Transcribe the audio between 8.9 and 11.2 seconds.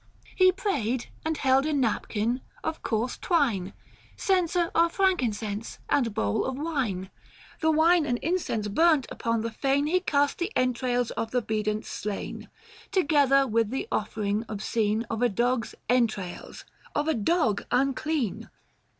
upon the fane 1085 He cast the entrails